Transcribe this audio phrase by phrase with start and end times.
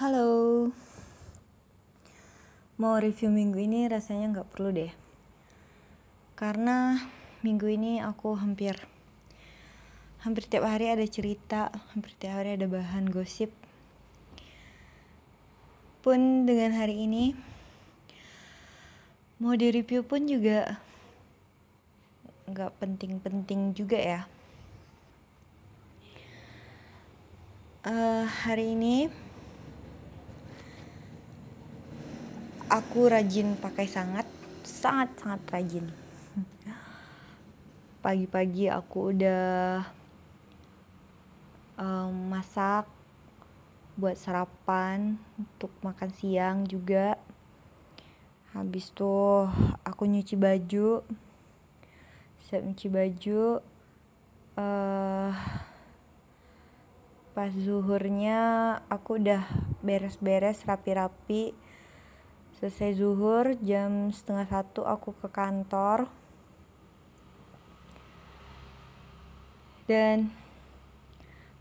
[0.00, 0.72] Halo.
[2.80, 4.88] Mau review minggu ini rasanya nggak perlu deh.
[6.40, 6.96] Karena
[7.44, 8.80] minggu ini aku hampir
[10.24, 13.52] Hampir tiap hari ada cerita Hampir tiap hari ada bahan gosip.
[16.00, 17.36] Pun dengan hari ini
[19.36, 20.80] Mau di review pun juga
[22.48, 24.20] nggak penting-penting juga ya.
[27.84, 29.28] Uh, hari ini
[32.70, 34.24] aku rajin pakai sangat.
[34.62, 35.90] Sangat sangat rajin.
[38.04, 39.82] Pagi-pagi aku udah
[41.74, 42.86] um, masak
[43.98, 47.18] buat sarapan untuk makan siang juga.
[48.54, 49.50] Habis tuh
[49.82, 51.02] aku nyuci baju.
[52.46, 53.60] Siap nyuci baju
[54.58, 55.30] uh,
[57.30, 58.40] pas zuhurnya
[58.90, 59.46] aku udah
[59.80, 61.54] beres-beres rapi-rapi
[62.60, 66.12] selesai zuhur jam setengah satu aku ke kantor
[69.88, 70.28] dan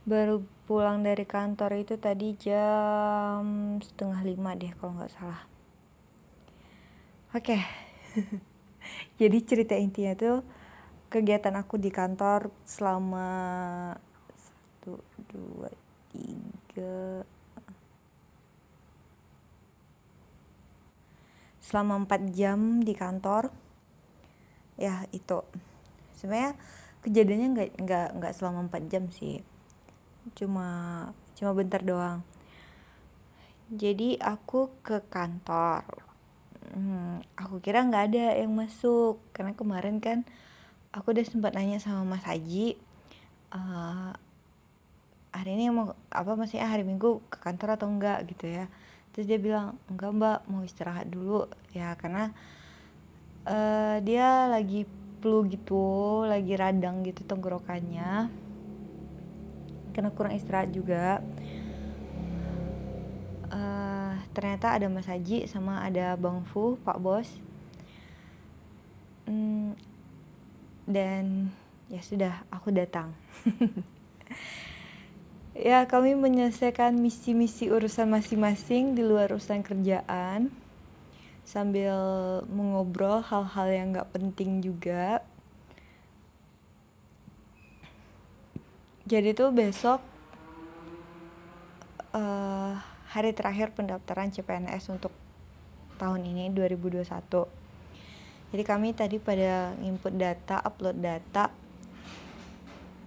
[0.03, 5.47] baru pulang dari kantor itu tadi jam setengah lima deh kalau nggak salah
[7.31, 7.63] oke okay.
[9.23, 10.43] jadi cerita intinya tuh
[11.07, 13.31] kegiatan aku di kantor selama
[14.35, 14.99] satu
[15.31, 15.71] dua
[16.11, 17.23] tiga
[21.69, 23.53] selama 4 jam di kantor.
[24.81, 25.45] Ya itu.
[26.17, 26.57] Sebenarnya
[27.05, 29.45] kejadiannya nggak nggak nggak selama 4 jam sih.
[30.33, 30.67] Cuma
[31.37, 32.25] cuma bentar doang.
[33.69, 35.85] Jadi aku ke kantor.
[36.73, 39.21] Hmm, aku kira nggak ada yang masuk.
[39.29, 40.25] Karena kemarin kan
[40.89, 42.89] aku udah sempat nanya sama Mas Haji
[43.53, 44.11] uh,
[45.29, 48.65] hari ini mau apa maksudnya hari Minggu ke kantor atau enggak gitu ya
[49.19, 51.43] terus dia bilang enggak mbak mau istirahat dulu.
[51.75, 52.31] Ya karena
[53.43, 54.87] uh, dia lagi
[55.19, 58.31] flu gitu lagi radang gitu tenggorokannya.
[59.91, 61.19] Karena kurang istirahat juga.
[63.51, 67.27] Uh, ternyata ada Mas Haji sama ada Bang Fu Pak Bos.
[69.27, 69.75] Hmm,
[70.87, 71.51] dan
[71.91, 73.11] ya sudah aku datang
[75.59, 80.47] ya kami menyelesaikan misi-misi urusan masing-masing di luar urusan kerjaan.
[81.43, 81.93] Sambil
[82.47, 85.19] mengobrol hal-hal yang gak penting juga.
[89.09, 89.99] Jadi tuh besok
[92.13, 92.77] uh,
[93.09, 95.11] hari terakhir pendaftaran CPNS untuk
[95.97, 97.59] tahun ini 2021
[98.49, 101.53] jadi kami tadi pada input data upload data.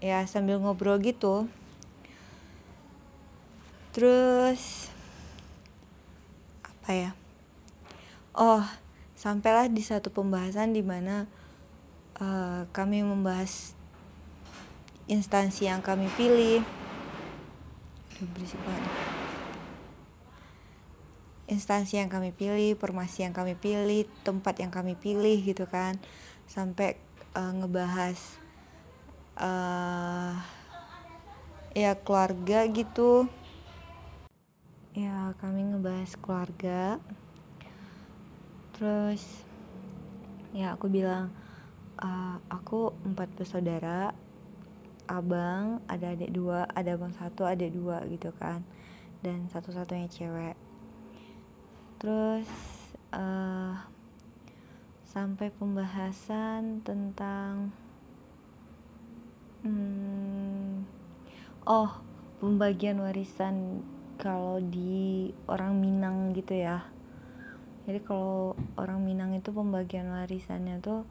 [0.02, 1.46] Ya sambil ngobrol gitu
[3.92, 4.88] terus
[6.64, 7.10] apa ya?
[8.32, 8.64] Oh
[9.14, 11.30] sampailah di satu pembahasan di mana
[12.18, 13.78] uh, kami membahas
[15.06, 16.64] instansi yang kami pilih.
[21.46, 26.00] Instansi yang kami pilih, formasi yang kami pilih, tempat yang kami pilih gitu kan,
[26.48, 26.96] sampai
[27.34, 28.18] uh, ngebahas
[29.36, 30.38] uh,
[31.74, 33.26] ya keluarga gitu
[34.92, 37.00] ya kami ngebahas keluarga.
[38.76, 39.24] Terus
[40.52, 41.32] ya aku bilang
[41.96, 44.12] uh, aku empat bersaudara
[45.08, 48.60] abang ada adik dua ada abang satu adik dua gitu kan.
[49.24, 50.56] Dan satu-satunya cewek.
[51.96, 52.50] Terus
[53.14, 53.80] uh,
[55.08, 57.70] sampai pembahasan tentang
[59.62, 60.82] hmm,
[61.68, 62.02] oh
[62.42, 63.86] pembagian warisan
[64.22, 66.86] kalau di orang Minang gitu ya.
[67.90, 71.02] Jadi kalau orang Minang itu pembagian warisannya tuh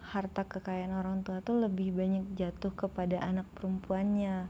[0.00, 4.48] harta kekayaan orang tua tuh lebih banyak jatuh kepada anak perempuannya.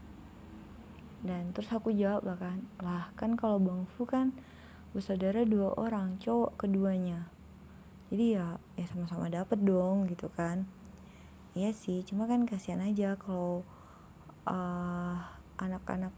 [1.19, 4.31] Dan terus aku jawab lah kan lah kan kalau Bang Fu kan
[4.95, 7.27] bersaudara dua orang cowok keduanya.
[8.07, 10.63] Jadi ya ya sama-sama dapat dong gitu kan.
[11.51, 13.67] Iya sih cuma kan kasihan aja kalau
[14.47, 15.19] uh,
[15.59, 16.15] anak-anak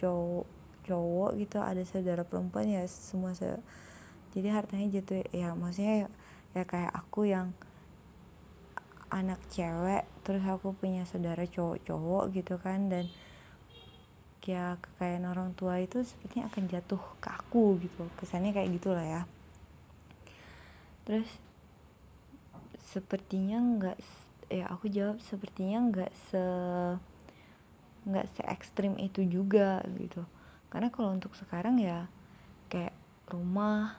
[0.00, 0.48] cowok
[0.88, 3.60] cowok gitu ada saudara perempuan ya semua se
[4.32, 6.08] jadi hartanya jatuh ya maksudnya ya,
[6.56, 7.52] ya kayak aku yang
[9.10, 13.12] anak cewek terus aku punya saudara cowok-cowok gitu kan dan
[14.50, 19.22] ya kekayaan orang tua itu sepertinya akan jatuh ke aku gitu kesannya kayak gitulah ya.
[21.06, 21.30] Terus
[22.82, 23.98] sepertinya nggak
[24.50, 26.42] ya aku jawab sepertinya nggak se
[28.08, 30.24] nggak se ekstrim itu juga gitu.
[30.70, 32.06] Karena kalau untuk sekarang ya
[32.70, 32.94] kayak
[33.26, 33.98] rumah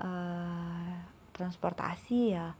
[0.00, 1.04] uh,
[1.36, 2.56] transportasi ya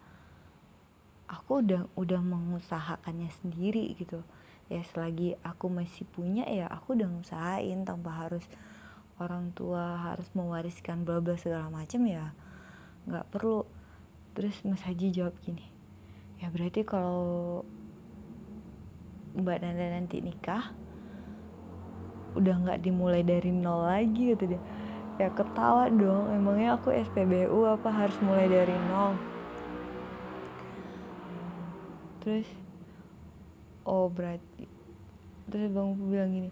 [1.30, 4.22] aku udah udah mengusahakannya sendiri gitu.
[4.70, 8.46] Ya selagi aku masih punya ya aku udah ngusahain tanpa harus
[9.18, 12.32] orang tua harus mewariskan bla bla segala macam ya
[13.08, 13.66] nggak perlu.
[14.30, 15.80] Terus Mas Haji jawab gini
[16.40, 17.62] ya berarti kalau
[19.36, 20.74] Mbak Nanda nanti nikah
[22.34, 24.62] udah nggak dimulai dari nol lagi gitu dia.
[25.18, 26.30] Ya ketawa dong.
[26.32, 29.14] Emangnya aku SPBU apa harus mulai dari nol?
[32.20, 32.48] Terus
[33.88, 34.68] oh berarti
[35.50, 36.50] terus bang bilang gini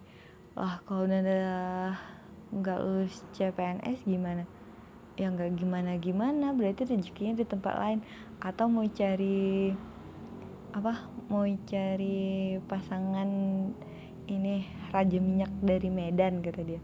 [0.59, 1.95] lah kalau Nanda
[2.51, 4.43] nggak lulus CPNS gimana?
[5.19, 8.01] Ya nggak gimana gimana berarti rezekinya di tempat lain.
[8.39, 9.75] Atau mau cari
[10.79, 11.11] apa?
[11.27, 13.31] Mau cari pasangan
[14.31, 14.63] ini
[14.95, 16.83] raja minyak dari Medan kata dia.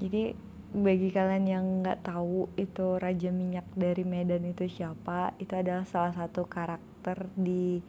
[0.00, 0.32] Jadi
[0.72, 6.16] bagi kalian yang nggak tahu itu raja minyak dari Medan itu siapa itu adalah salah
[6.16, 7.84] satu karakter di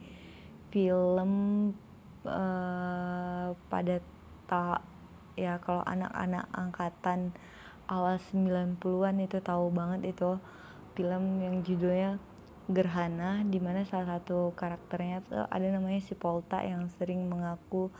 [0.68, 1.32] film
[2.28, 3.96] uh, pada
[4.44, 4.84] tak
[5.34, 7.32] ya kalau anak-anak angkatan
[7.88, 10.36] awal 90-an itu tahu banget itu
[10.92, 12.20] film yang judulnya
[12.70, 17.92] Gerhana di mana salah satu karakternya tuh ada namanya si Polta yang sering mengaku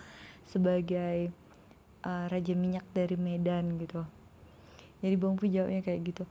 [0.49, 1.33] sebagai
[2.05, 4.05] uh, raja minyak dari Medan gitu.
[5.05, 6.25] Jadi Bang Pu jawabnya kayak gitu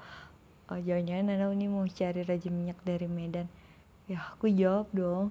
[0.73, 3.47] oh, jangan-jangan Nana ini mau cari raja minyak dari Medan.
[4.09, 5.29] Ya aku jawab dong.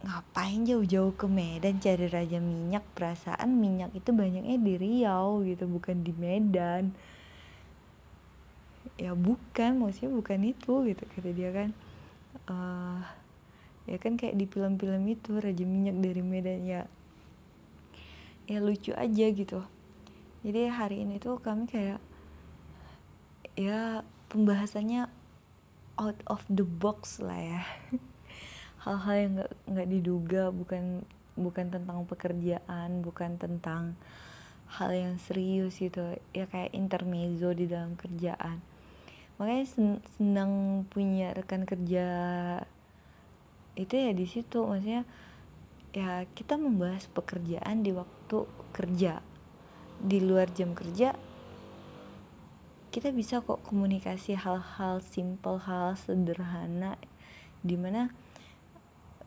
[0.00, 2.86] Ngapain jauh-jauh ke Medan cari raja minyak?
[2.96, 6.94] Perasaan minyak itu banyaknya di Riau gitu bukan di Medan
[9.00, 11.02] ya bukan maksudnya bukan itu gitu.
[11.08, 11.68] Kata dia kan
[12.52, 13.00] uh,
[13.88, 16.84] ya kan kayak di film-film itu raja minyak dari Medan ya
[18.44, 19.64] ya lucu aja gitu.
[20.44, 22.00] Jadi hari ini tuh kami kayak
[23.56, 25.08] ya pembahasannya
[25.96, 27.62] out of the box lah ya.
[28.84, 30.84] Hal-hal yang nggak nggak diduga bukan
[31.40, 33.96] bukan tentang pekerjaan bukan tentang
[34.76, 36.20] hal yang serius gitu.
[36.36, 38.69] Ya kayak intermezzo di dalam kerjaan
[39.40, 39.88] makanya sen
[40.20, 42.06] senang punya rekan kerja
[43.72, 44.68] itu ya di situ.
[44.68, 45.08] Maksudnya
[45.96, 48.44] ya kita membahas pekerjaan di waktu
[48.76, 49.24] kerja.
[50.00, 51.16] Di luar jam kerja
[52.90, 56.98] kita bisa kok komunikasi hal-hal simple hal sederhana
[57.62, 58.10] di mana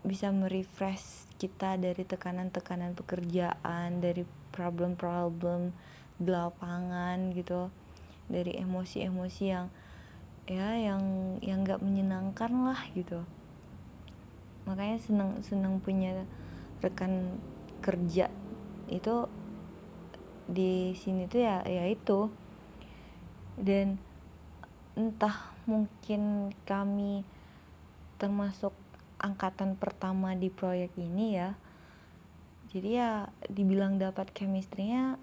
[0.04, 5.72] bisa merefresh kita dari tekanan-tekanan pekerjaan dari problem-problem
[6.20, 7.72] di lapangan gitu
[8.28, 9.72] dari emosi-emosi yang
[10.44, 13.24] ya yang yang nggak menyenangkan lah gitu.
[14.68, 16.28] Makanya seneng seneng punya
[16.84, 17.40] rekan
[17.80, 18.28] kerja
[18.92, 19.28] itu
[20.48, 22.28] di sini tuh ya ya itu.
[23.56, 24.02] Dan
[25.00, 27.24] entah mungkin kami
[28.20, 28.76] termasuk
[29.24, 31.56] angkatan pertama di proyek ini ya.
[32.74, 35.22] Jadi ya dibilang dapat chemistry-nya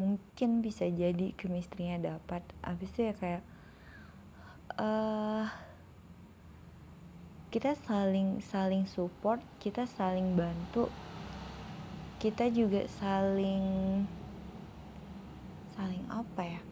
[0.00, 2.42] mungkin bisa jadi chemistry-nya dapat.
[2.64, 3.42] Habis itu ya kayak
[4.82, 5.46] uh,
[7.54, 10.90] kita saling saling support kita saling bantu
[12.22, 14.06] kita juga saling
[15.74, 16.62] saling apa ya?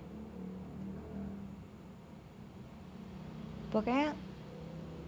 [3.75, 4.15] Pokoknya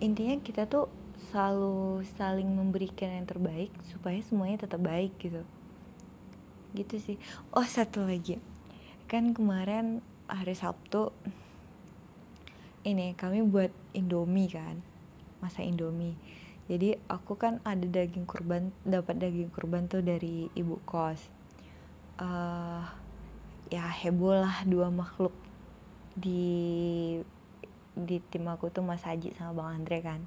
[0.02, 0.90] intinya kita tuh
[1.30, 5.46] selalu saling memberikan yang terbaik supaya semuanya tetap baik gitu.
[6.74, 7.16] Gitu sih.
[7.54, 8.42] Oh satu lagi.
[9.06, 11.14] Kan kemarin hari Sabtu
[12.82, 14.82] ini kami buat Indomie kan
[15.42, 16.14] masa Indomie.
[16.70, 21.18] Jadi aku kan ada daging kurban dapat daging kurban tuh dari ibu kos.
[22.22, 22.86] Uh,
[23.66, 25.34] ya heboh lah dua makhluk
[26.14, 27.18] di
[27.92, 30.20] di tim aku tuh Mas Haji sama Bang Andre kan.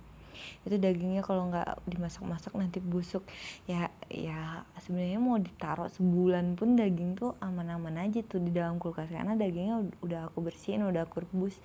[0.68, 3.24] Itu dagingnya kalau nggak dimasak-masak nanti busuk.
[3.64, 9.08] Ya ya sebenarnya mau ditaruh sebulan pun daging tuh aman-aman aja tuh di dalam kulkas
[9.08, 11.56] karena dagingnya udah aku bersihin udah aku rebus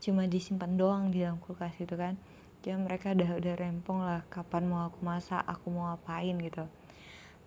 [0.00, 2.16] cuma disimpan doang di dalam kulkas gitu kan.
[2.60, 6.64] Jadi mereka udah udah rempong lah kapan mau aku masak aku mau apain gitu.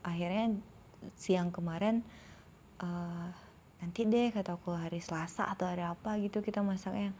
[0.05, 0.57] Akhirnya
[1.17, 2.01] siang kemarin
[2.81, 3.29] uh,
[3.81, 7.13] nanti deh kata aku hari Selasa atau hari apa gitu kita masaknya.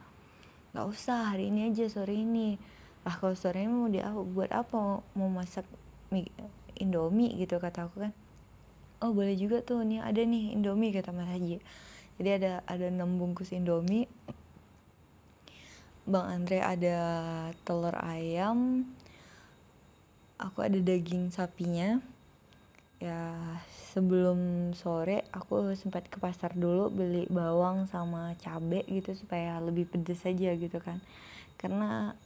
[0.74, 2.58] Nggak usah hari ini aja sore ini.
[3.06, 5.66] Lah kalau sore ini mau dia buat apa mau masak
[6.10, 6.30] mie,
[6.78, 8.12] indomie gitu kata aku kan.
[9.02, 11.62] Oh boleh juga tuh nih ada nih indomie kata mas Haji.
[12.18, 14.10] Jadi ada ada enam bungkus indomie
[16.04, 16.98] bang Andre ada
[17.64, 18.84] telur ayam
[20.36, 22.00] aku ada daging sapinya.
[23.02, 23.36] Ya
[23.92, 30.24] sebelum sore aku sempat ke pasar dulu beli bawang sama cabe gitu supaya lebih pedes
[30.24, 31.00] aja gitu kan.
[31.60, 32.16] Karena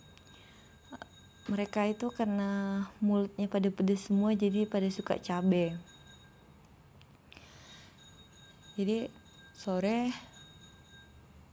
[1.48, 5.74] mereka itu karena mulutnya pada pedes semua jadi pada suka cabe.
[8.78, 9.10] Jadi
[9.56, 10.14] sore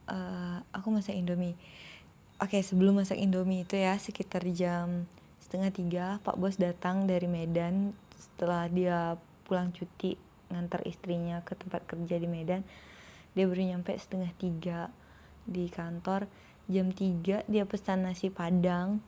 [0.05, 1.57] uh, aku masak indomie
[2.41, 5.07] oke sebelum masak indomie itu ya sekitar jam
[5.39, 7.93] setengah tiga pak bos datang dari Medan.
[8.15, 10.17] Setelah dia pulang cuti
[10.51, 12.65] ngantar istrinya ke tempat kerja di Medan
[13.35, 14.89] dia baru nyampe setengah tiga
[15.43, 16.25] di kantor.
[16.65, 19.03] Jam tiga dia pesan nasi padang.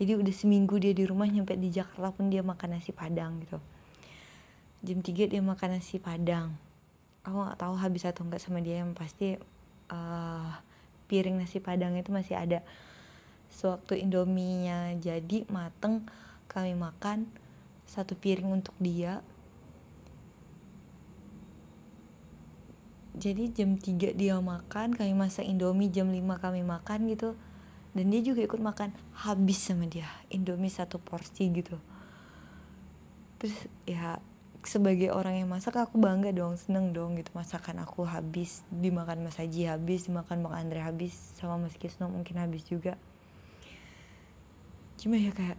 [0.00, 3.60] Jadi udah seminggu dia di rumah nyampe di Jakarta pun dia makan nasi padang gitu.
[4.82, 6.58] Jam 3 dia makan nasi padang.
[7.22, 9.38] Aku nggak tahu habis atau enggak sama dia yang pasti
[9.94, 10.52] uh,
[11.12, 12.64] piring nasi padang itu masih ada.
[13.52, 16.08] Sewaktu indominya jadi mateng
[16.48, 17.28] kami makan
[17.84, 19.20] satu piring untuk dia.
[23.12, 27.36] Jadi jam 3 dia makan kami masak indomie jam 5 kami makan gitu.
[27.92, 30.08] Dan dia juga ikut makan habis sama dia.
[30.32, 31.76] Indomie satu porsi gitu.
[33.36, 34.16] Terus ya
[34.62, 39.34] sebagai orang yang masak aku bangga dong seneng dong gitu masakan aku habis dimakan Mas
[39.34, 42.94] Haji habis dimakan Bang Andre habis sama Mas Kisno mungkin habis juga.
[45.02, 45.58] Cuma ya kayak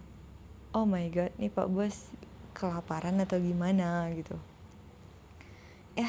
[0.72, 2.16] oh my god nih Pak Bos
[2.56, 4.40] kelaparan atau gimana gitu.
[5.94, 6.08] Ya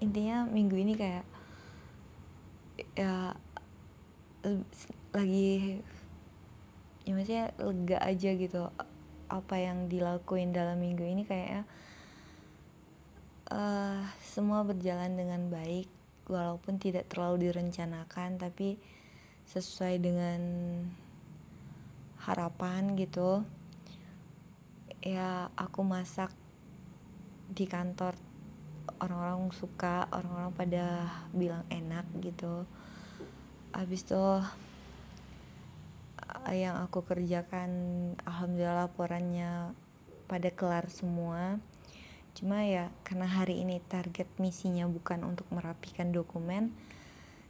[0.00, 1.28] intinya minggu ini kayak
[2.96, 3.36] ya
[5.12, 5.82] lagi
[7.04, 8.70] ya maksudnya lega aja gitu
[9.28, 11.68] apa yang dilakuin dalam minggu ini kayaknya
[13.52, 15.88] uh, semua berjalan dengan baik
[16.28, 18.76] walaupun tidak terlalu direncanakan tapi
[19.48, 20.40] sesuai dengan
[22.20, 23.42] harapan gitu.
[25.00, 26.34] Ya aku masak
[27.48, 28.12] di kantor
[29.00, 30.86] orang-orang suka orang-orang pada
[31.32, 32.68] bilang enak gitu.
[33.72, 34.44] Habis tuh
[36.52, 37.70] yang aku kerjakan
[38.24, 39.72] alhamdulillah laporannya
[40.28, 41.56] pada kelar semua
[42.38, 46.70] cuma ya karena hari ini target misinya bukan untuk merapikan dokumen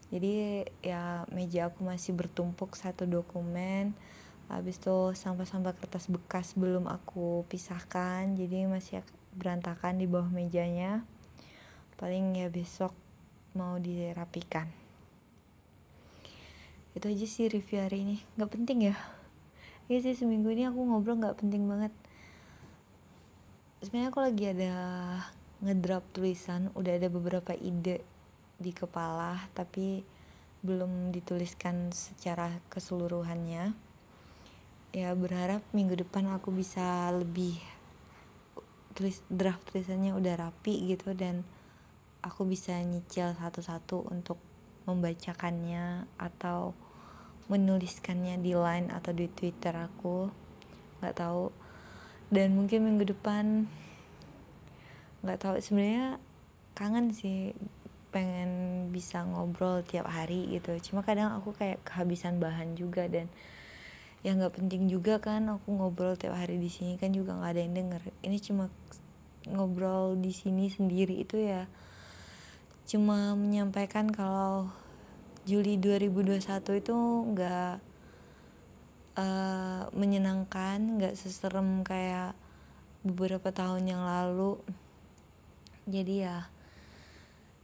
[0.09, 3.93] jadi ya meja aku masih bertumpuk satu dokumen.
[4.49, 9.05] Habis itu sampah-sampah kertas bekas belum aku pisahkan jadi masih
[9.37, 11.05] berantakan di bawah mejanya.
[12.01, 12.97] Paling ya besok
[13.53, 14.73] mau dirapikan.
[16.97, 18.17] Itu aja sih review hari ini.
[18.41, 18.97] Nggak penting ya?
[19.93, 21.93] Iya sih seminggu ini aku ngobrol nggak penting banget
[23.79, 24.75] sebenarnya aku lagi ada
[25.63, 28.03] ngedrap tulisan udah ada beberapa ide
[28.59, 30.03] di kepala tapi
[30.67, 33.71] belum dituliskan secara keseluruhannya.
[34.91, 37.55] Ya berharap minggu depan aku bisa lebih
[38.99, 41.47] tulis draft tulisannya udah rapi gitu dan
[42.19, 44.43] aku bisa nyicil satu-satu untuk
[44.91, 46.75] membacakannya atau
[47.47, 50.27] menuliskannya di line atau di twitter aku.
[50.99, 51.68] Nggak tahu
[52.29, 53.65] dan mungkin minggu depan
[55.25, 56.21] nggak tahu sebenarnya
[56.77, 57.57] kangen sih
[58.09, 60.77] pengen bisa ngobrol tiap hari gitu.
[60.81, 63.29] Cuma kadang aku kayak kehabisan bahan juga dan
[64.27, 67.61] yang nggak penting juga kan aku ngobrol tiap hari di sini kan juga nggak ada
[67.61, 68.03] yang denger.
[68.25, 68.65] Ini cuma
[69.49, 71.69] ngobrol di sini sendiri itu ya.
[72.89, 74.73] Cuma menyampaikan kalau
[75.45, 76.45] Juli 2021
[76.81, 76.97] itu
[77.33, 77.88] nggak
[79.19, 82.39] uh, menyenangkan nggak seserem kayak
[83.03, 84.63] beberapa tahun yang lalu.
[85.91, 86.47] Jadi ya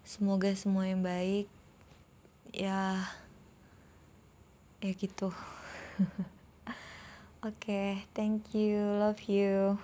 [0.02, 1.46] semoga semua yang baik.
[2.50, 3.06] Ya
[4.82, 5.30] ya gitu.
[7.44, 9.78] Oke okay, thank you love you